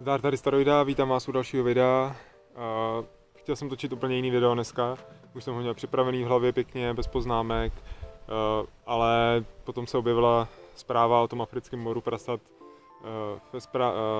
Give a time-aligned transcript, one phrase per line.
[0.00, 2.16] Zdar tady Staroida, vítám vás u dalšího videa.
[3.36, 4.96] Chtěl jsem točit úplně jiný video dneska,
[5.34, 7.72] už jsem ho měl připravený v hlavě pěkně, bez poznámek,
[8.86, 12.40] ale potom se objevila zpráva o tom africkém moru prasat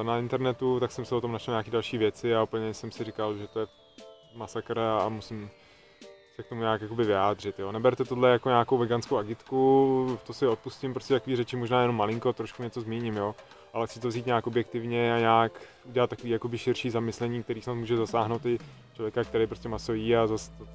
[0.03, 3.05] na internetu, tak jsem se o tom našel nějaké další věci a úplně jsem si
[3.05, 3.67] říkal, že to je
[4.35, 5.51] masakr a musím
[6.37, 7.59] se k tomu nějak jakoby vyjádřit.
[7.59, 7.73] Jo.
[7.73, 12.33] Neberte tohle jako nějakou veganskou agitku, to si odpustím, prostě takový řeči možná jenom malinko,
[12.33, 13.35] trošku něco zmíním, jo.
[13.73, 15.53] Ale chci to vzít nějak objektivně a nějak
[15.85, 18.59] udělat takový jakoby širší zamyslení, který snad může zasáhnout i
[18.95, 20.67] člověka, který prostě maso jí a zase to,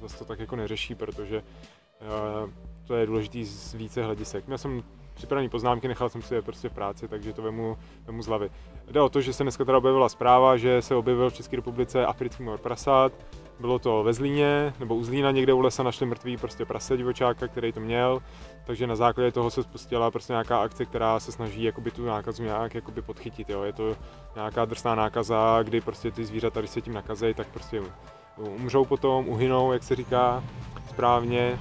[0.00, 2.50] zas to tak jako neřeší, protože uh,
[2.86, 4.46] to je důležitý z více hledisek.
[4.46, 4.82] Měl jsem
[5.14, 8.50] připravené poznámky, nechal jsem si je prostě v práci, takže to vemu, vemu z hlavy.
[8.90, 12.06] Jde o to, že se dneska teda objevila zpráva, že se objevil v České republice
[12.06, 13.12] africký mor prasát,
[13.60, 17.48] bylo to ve Zlíně, nebo u Zlína někde u lesa našli mrtvý prostě prase divočáka,
[17.48, 18.22] který to měl,
[18.66, 22.42] takže na základě toho se spustila prostě nějaká akce, která se snaží jakoby tu nákazu
[22.42, 23.62] nějak jakoby podchytit, jo.
[23.62, 23.96] Je to
[24.34, 27.82] nějaká drsná nákaza, kdy prostě ty zvířata, když se tím nakazejí, tak prostě
[28.36, 30.44] umřou potom, uhynou, jak se říká
[30.88, 31.58] správně.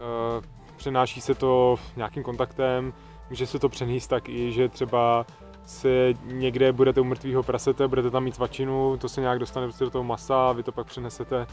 [0.00, 0.42] Eh,
[0.76, 2.92] přenáší se to nějakým kontaktem,
[3.30, 5.26] může se to přenést tak i, že třeba
[5.70, 9.84] se někde budete u mrtvého prasete, budete tam mít svačinu, to se nějak dostane prostě
[9.84, 11.46] do toho masa a vy to pak přenesete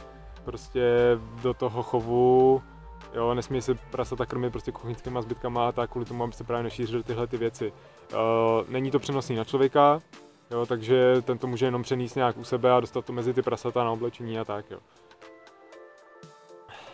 [0.46, 0.82] prostě
[1.42, 2.62] do toho chovu.
[3.14, 6.64] Jo, nesmí se prasata krmit prostě kuchyňskýma zbytkama a tak kvůli tomu, aby se právě
[6.64, 7.74] nešířily tyhle ty věci.
[8.14, 10.02] Uh, není to přenosný na člověka,
[10.52, 13.42] jo, takže ten to může jenom přenést nějak u sebe a dostat to mezi ty
[13.42, 14.80] prasata na oblečení a tak, jo.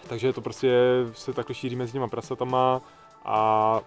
[0.07, 0.79] Takže to prostě
[1.13, 2.81] se takhle šíří mezi těma prasatama
[3.25, 3.79] a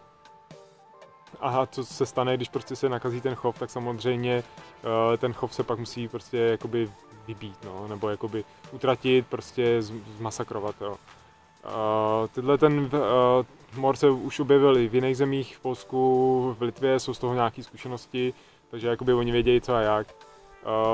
[1.40, 4.42] a co se stane, když prostě se nakazí ten chov, tak samozřejmě
[4.84, 6.90] uh, ten chov se pak musí prostě jakoby
[7.26, 9.82] vybít, no, nebo jakoby utratit, prostě
[10.18, 10.90] zmasakrovat, jo.
[10.90, 16.62] Uh, tyhle ten uh, mor se už objevil i v jiných zemích, v Polsku, v
[16.62, 18.34] Litvě, jsou z toho nějaké zkušenosti,
[18.70, 20.06] takže jakoby oni vědějí co a jak.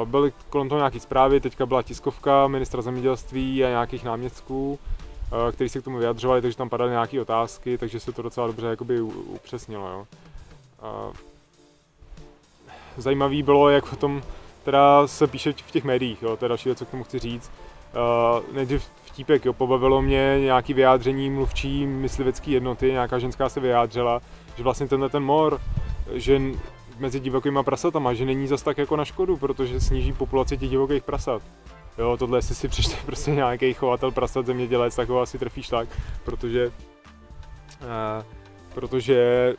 [0.05, 4.79] Byly kolem toho nějaké zprávy, teďka byla tiskovka ministra zemědělství a nějakých náměstků,
[5.53, 8.67] kteří se k tomu vyjadřovali, takže tam padaly nějaké otázky, takže se to docela dobře
[8.67, 9.89] jakoby upřesnilo.
[9.89, 10.07] Jo.
[12.97, 14.23] Zajímavý bylo, jak o tom
[14.65, 17.19] teda se píše v těch médiích, jo, to je další věc, co k tomu chci
[17.19, 17.51] říct.
[17.95, 24.21] Uh, nejdřív vtípek, jo, pobavilo mě nějaký vyjádření mluvčí myslivecké jednoty, nějaká ženská se vyjádřila,
[24.57, 25.61] že vlastně tenhle ten mor,
[26.13, 26.41] že
[26.99, 31.03] mezi divokýma prasatama, že není zas tak jako na škodu, protože sníží populaci těch divokých
[31.03, 31.43] prasat.
[31.99, 35.89] Jo, tohle jestli si přečte prostě nějaký chovatel prasat, zemědělec, tak ho asi trefíš tak,
[36.25, 36.73] protože uh,
[38.75, 39.55] protože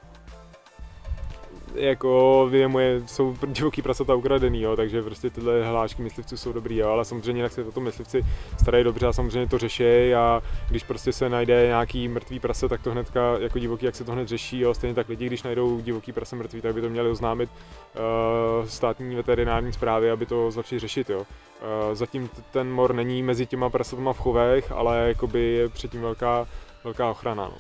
[1.76, 6.90] jako moje, jsou divoký prasata ukradený, jo, takže prostě tyhle hlášky myslivců jsou dobrý, jo,
[6.90, 8.26] ale samozřejmě jak se o tom myslivci
[8.62, 12.82] starají dobře a samozřejmě to řeší a když prostě se najde nějaký mrtvý prase, tak
[12.82, 15.80] to hnedka jako divoký, jak se to hned řeší, jo, stejně tak lidi, když najdou
[15.82, 20.80] divoký prase mrtvý, tak by to měli oznámit uh, státní veterinární zprávy, aby to začali
[20.80, 21.20] řešit, jo.
[21.20, 26.48] Uh, zatím ten mor není mezi těma prasatama v chovech, ale jakoby je předtím velká,
[26.84, 27.58] velká ochrana, no.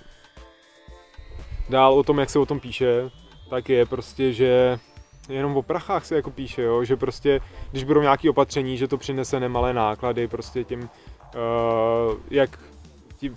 [1.70, 3.12] Dál o tom, jak se o tom píše,
[3.50, 4.80] tak je prostě, že
[5.30, 6.84] jenom o prachách se jako píše, jo?
[6.84, 10.88] že prostě, když budou nějaké opatření, že to přinese nemalé náklady prostě těm, uh,
[12.30, 12.60] jak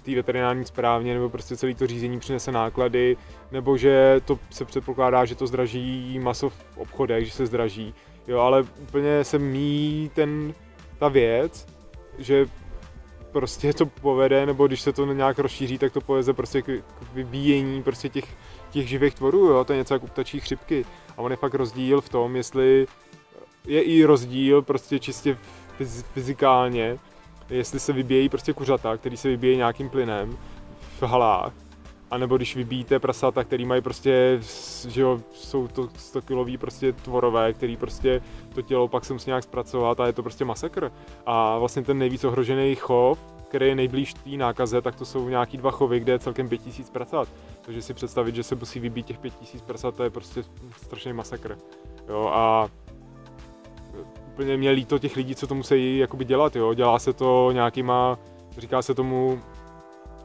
[0.03, 3.17] té veterinární správně, nebo prostě celý to řízení přinese náklady,
[3.53, 7.95] nebo že to se předpokládá, že to zdraží maso v obchodech, že se zdraží,
[8.29, 10.55] jo, ale úplně se mí ten,
[10.99, 11.67] ta věc,
[12.19, 12.47] že
[13.33, 17.15] prostě to povede, nebo když se to nějak rozšíří, tak to povede prostě k, k
[17.15, 18.25] vybíjení prostě těch
[18.77, 20.85] těch živých tvorů, jo, to je něco jako ptačí chřipky.
[21.17, 22.87] A on je fakt rozdíl v tom, jestli
[23.67, 25.39] je i rozdíl prostě čistě
[26.15, 26.99] fyzikálně,
[27.51, 30.39] jestli se vybíjejí prostě kuřata, který se vybíjejí nějakým plynem
[31.01, 31.53] v halách,
[32.11, 34.39] a nebo když vybíjíte prasata, který mají prostě,
[34.89, 38.23] že jo, jsou to 100 kilový prostě tvorové, který prostě
[38.55, 40.93] to tělo pak se musí nějak zpracovat a je to prostě masakr.
[41.27, 43.19] A vlastně ten nejvíc ohrožený chov,
[43.57, 46.91] který je nejblíž té nákaze, tak to jsou nějaký dva chovy, kde je celkem 5000
[46.91, 47.29] prasat.
[47.63, 50.45] Takže si představit, že se musí vybít těch 5000 prasat, to je prostě
[50.83, 51.59] strašný masakr.
[52.09, 52.69] Jo, a
[54.27, 56.75] úplně mě líto těch lidí, co to musí jakoby dělat, jo.
[56.75, 58.19] Dělá se to nějakýma,
[58.59, 59.41] říká se tomu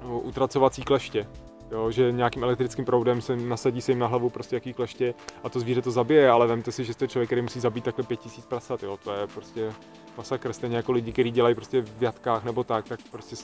[0.01, 1.28] utracovací kleště.
[1.71, 5.13] Jo, že nějakým elektrickým proudem se nasadí se jim na hlavu prostě jaký kleště
[5.44, 8.03] a to zvíře to zabije, ale vemte si, že jste člověk, který musí zabít takhle
[8.03, 9.73] 5000 prasat, jo, to je prostě
[10.18, 13.35] masakr, stejně jako lidi, kteří dělají prostě v jatkách nebo tak, tak prostě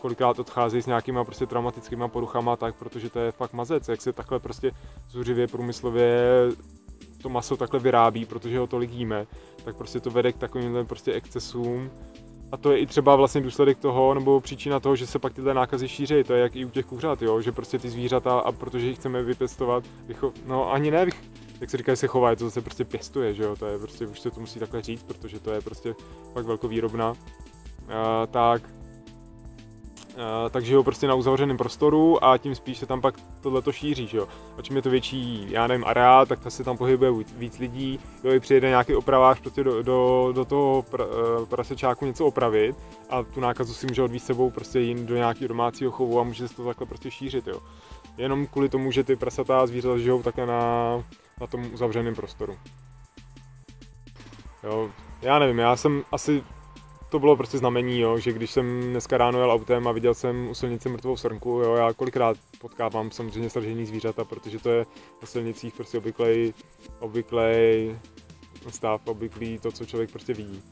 [0.00, 4.12] kolikrát odcházejí s nějakýma prostě traumatickýma poruchama tak, protože to je fakt mazec, jak se
[4.12, 4.70] takhle prostě
[5.08, 6.24] zuřivě průmyslově
[7.22, 9.26] to maso takhle vyrábí, protože ho tolik jíme,
[9.64, 11.90] tak prostě to vede k takovým prostě excesům,
[12.52, 15.54] a to je i třeba vlastně důsledek toho, nebo příčina toho, že se pak tyhle
[15.54, 16.24] nákazy šíří.
[16.24, 17.40] To je jak i u těch kuřat, jo?
[17.40, 20.32] že prostě ty zvířata, a protože jich chceme vypěstovat, vycho...
[20.46, 21.22] no ani ne, vych...
[21.60, 24.20] jak se říká, se chová, to zase prostě pěstuje, že jo, to je prostě, už
[24.20, 25.94] se to musí takhle říct, protože to je prostě
[26.32, 27.16] fakt velkovýrobná, uh,
[28.30, 28.62] tak
[30.50, 34.06] takže jo, prostě na uzavřeném prostoru a tím spíš se tam pak tohle to šíří,
[34.06, 34.28] že jo.
[34.58, 38.32] A čím je to větší, já nevím, areál, tak se tam pohybuje víc, lidí, jo,
[38.32, 42.76] i přijede nějaký opravář prostě do, do, do toho pr, uh, prasečáku něco opravit
[43.10, 46.48] a tu nákazu si může odvíct sebou prostě jin do nějakého domácího chovu a může
[46.48, 47.60] se to takhle prostě šířit, jo.
[48.18, 50.94] Jenom kvůli tomu, že ty prasatá zvířata žijou takhle na,
[51.40, 52.56] na tom uzavřeném prostoru.
[54.64, 54.90] Jo,
[55.22, 56.42] já nevím, já jsem asi
[57.14, 60.48] to bylo prostě znamení, jo, že když jsem dneska ráno jel autem a viděl jsem
[60.48, 64.86] u silnice mrtvou srnku, jo, já kolikrát potkávám samozřejmě sražený zvířata, protože to je
[65.22, 66.54] na silnicích prostě obvyklej,
[67.00, 67.96] obvyklej
[68.68, 70.62] stav, obvyklý to, co člověk prostě vidí.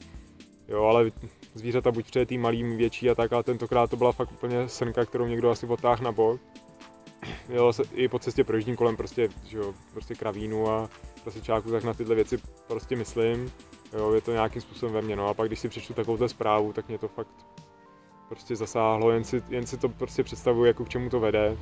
[0.69, 1.11] Jo, ale
[1.55, 5.27] zvířata buď tý malý, větší a tak, ale tentokrát to byla fakt úplně srnka, kterou
[5.27, 6.41] někdo asi odtáhl na bok.
[7.49, 10.91] Jel se i po cestě projíždím kolem prostě, že jo, prostě kravínu a
[11.23, 13.53] prasečáku, tak na tyhle věci prostě myslím
[13.93, 16.73] jo, je to nějakým způsobem ve mně, no a pak když si přečtu takovouhle zprávu,
[16.73, 17.29] tak mě to fakt
[18.29, 21.57] prostě zasáhlo, jen si, jen si to prostě představuji, jako k čemu to vede.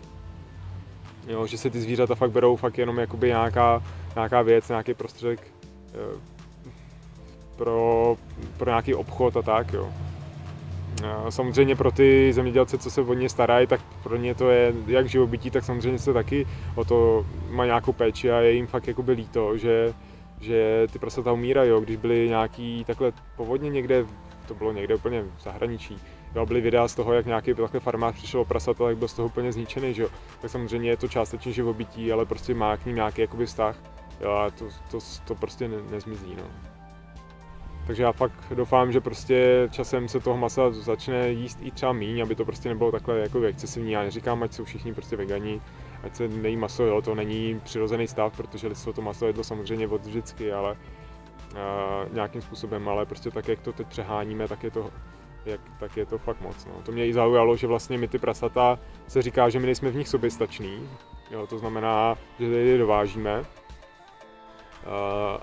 [1.26, 3.82] Jo, že se ty zvířata fakt berou fakt jenom jakoby nějaká,
[4.14, 5.46] nějaká věc, nějaký prostředek
[5.94, 6.20] jo,
[7.56, 8.16] pro,
[8.56, 9.92] pro nějaký obchod a tak, jo.
[11.28, 15.08] Samozřejmě pro ty zemědělce, co se o ně starají, tak pro ně to je jak
[15.08, 19.12] živobytí, tak samozřejmě se taky o to má nějakou péči a je jim fakt jakoby
[19.12, 19.94] líto, že,
[20.40, 24.04] že ty prasata umírají, když byly nějaký takhle povodně někde,
[24.48, 25.98] to bylo někde úplně v zahraničí,
[26.34, 29.14] jo, byly videa z toho, jak nějaký takhle farmář přišel o prasata, tak byl z
[29.14, 30.08] toho úplně zničený, že jo.
[30.40, 33.76] Tak samozřejmě je to částečně živobytí, ale prostě má k ním nějaký jakoby vztah,
[34.20, 36.44] jo, a to, to, to prostě ne, nezmizí, no.
[37.86, 42.22] Takže já fakt doufám, že prostě časem se toho masa začne jíst i třeba míň,
[42.22, 43.92] aby to prostě nebylo takhle jako excesivní.
[43.92, 45.60] Já neříkám, ať jsou všichni prostě vegani,
[46.02, 49.88] ať se nejí maso, jo, to není přirozený stav, protože lidstvo to maso jedlo samozřejmě
[49.88, 54.70] od vždycky, ale uh, nějakým způsobem, ale prostě tak, jak to teď přeháníme, tak je
[54.70, 54.90] to,
[55.46, 56.66] jak, tak je to fakt moc.
[56.66, 56.72] No.
[56.82, 58.78] To mě i zaujalo, že vlastně my ty prasata
[59.08, 60.88] se říká, že my nejsme v nich soběstační,
[61.30, 63.44] jo, to znamená, že je dovážíme,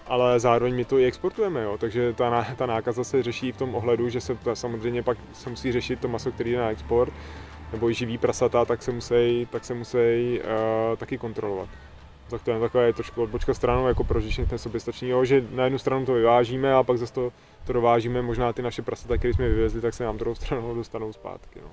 [0.08, 1.78] ale zároveň my to i exportujeme, jo?
[1.78, 5.50] takže ta, ta nákaza se řeší v tom ohledu, že se ta, samozřejmě pak se
[5.50, 7.14] musí řešit to maso, který jde na export,
[7.72, 9.98] nebo i živý prasata, tak se musí, tak se musí
[10.40, 11.70] uh, taky kontrolovat.
[12.30, 15.64] Tak to je takové trošku odbočka stranou jako pro řešení ten soběstačný, jo, že na
[15.64, 17.32] jednu stranu to vyvážíme a pak zase to,
[17.66, 21.14] to dovážíme, možná ty naše prasata, které jsme vyvezli, tak se nám druhou stranou dostanou
[21.14, 21.60] zpátky.
[21.62, 21.70] No.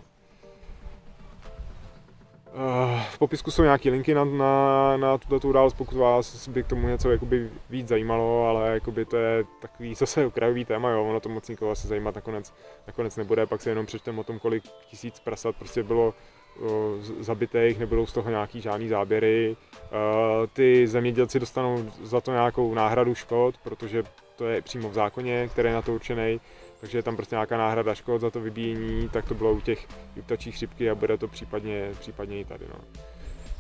[2.57, 6.67] Eh, v popisku jsou nějaké linky na, na, na tuto událost, pokud vás by k
[6.67, 11.21] tomu něco jakoby víc zajímalo, ale jakoby to je takový zase okrajový téma, jo, ono
[11.21, 12.53] to moc nikoho asi zajímat nakonec,
[12.87, 16.15] nakonec nebude, pak se jenom přečtem o tom, kolik tisíc prasat prostě bylo
[16.61, 19.57] o, zabitých, nebudou z toho nějaký žádný záběry.
[19.93, 24.03] O, ty zemědělci dostanou za to nějakou náhradu škod, protože
[24.37, 26.41] to je přímo v zákoně, který je na to určený
[26.85, 29.87] takže je tam prostě nějaká náhrada škod za to vybíjení, tak to bylo u těch
[30.25, 32.65] ptačí chřipky a bude to případně, případně i tady.
[32.69, 32.75] No.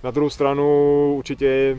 [0.03, 1.79] Na druhou stranu určitě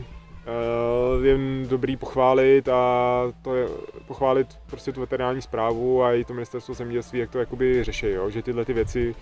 [1.18, 1.38] uh, je
[1.68, 3.68] dobrý pochválit a to je
[4.06, 8.30] pochválit prostě tu veterinální zprávu a i to ministerstvo zemědělství, jak to jakoby řeší, jo?
[8.30, 9.14] že tyhle ty věci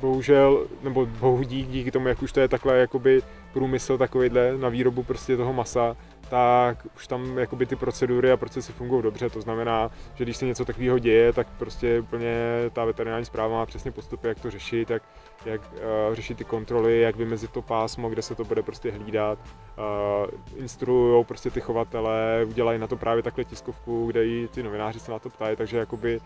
[0.00, 4.68] bohužel, nebo bohu dík, díky tomu, jak už to je takhle jakoby průmysl takovýhle na
[4.68, 5.96] výrobu prostě toho masa,
[6.32, 9.30] tak už tam jakoby ty procedury a procesy fungují dobře.
[9.30, 12.34] To znamená, že když se něco takového děje, tak prostě úplně
[12.72, 15.02] ta veterinární zpráva má přesně postupy, jak to řešit, jak,
[15.44, 19.38] jak uh, řešit ty kontroly, jak vymezit to pásmo, kde se to bude prostě hlídat.
[19.44, 25.00] Uh, instruují prostě ty chovatele, udělají na to právě takhle tiskovku, kde i ty novináři
[25.00, 26.20] se na to ptají, takže jakoby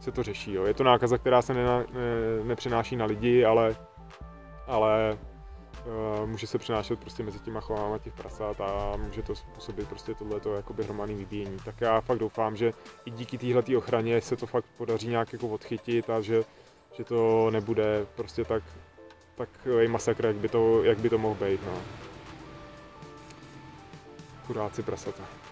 [0.00, 0.52] se to řeší.
[0.52, 0.64] Jo.
[0.64, 1.84] Je to nákaza, která se ne, ne,
[2.44, 3.76] nepřenáší na lidi, ale,
[4.66, 5.18] ale
[6.26, 10.54] může se přenášet prostě mezi těma chovama těch prasat a může to způsobit prostě tohleto
[10.54, 11.56] jakoby hromadný vybíjení.
[11.64, 12.72] Tak já fakt doufám, že
[13.04, 16.44] i díky téhle ochraně se to fakt podaří nějak jako odchytit a že,
[16.92, 18.62] že to nebude prostě tak,
[19.36, 19.48] tak
[19.88, 21.60] masakr, jak by to, jak by to mohl být.
[21.66, 21.80] No.
[24.46, 25.47] Chudáci prasata.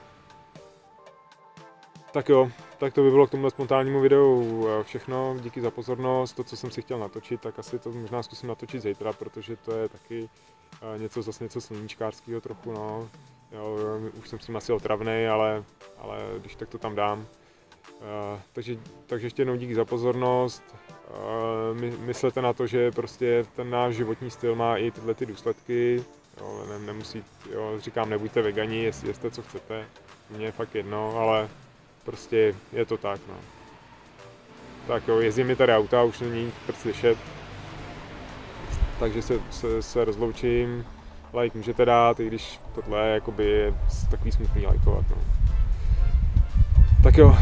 [2.16, 5.36] Tak jo, tak to by bylo k tomuhle spontánnímu videu všechno.
[5.40, 6.32] Díky za pozornost.
[6.32, 9.72] To, co jsem si chtěl natočit, tak asi to možná zkusím natočit zítra, protože to
[9.72, 10.28] je taky
[10.94, 13.08] eh, něco zase něco sluníčkářského trochu, no.
[13.52, 13.78] Jo,
[14.18, 15.64] už jsem s tím asi otravný, ale,
[15.98, 17.18] ale když tak to tam dám.
[17.18, 20.64] Uh, takže, takže ještě jednou díky za pozornost.
[21.10, 25.26] Uh, my, myslete na to, že prostě ten náš životní styl má i tyhle ty
[25.26, 26.04] důsledky.
[26.40, 29.86] Jo, ne, nemusí, jo, říkám, nebuďte vegani, jestli jste co chcete.
[30.30, 31.48] Mně je fakt jedno, ale
[32.06, 33.34] prostě je to tak, no.
[34.86, 37.18] Tak jo, jezdí mi tady auta, už není prd slyšet,
[38.98, 40.86] takže se, se, se rozloučím.
[41.40, 43.74] like můžete dát, i když tohle je jakoby
[44.10, 45.04] takový smutný lajkovat.
[45.10, 45.16] No.
[47.02, 47.36] Tak jo,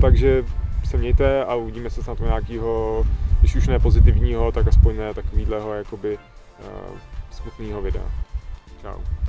[0.00, 0.44] takže
[0.84, 3.06] se mějte a uvidíme se snad u nějakého,
[3.40, 6.98] když už ne pozitivního, tak aspoň ne takovýhleho jakoby uh,
[7.30, 8.04] smutného videa.
[8.82, 9.27] Čau.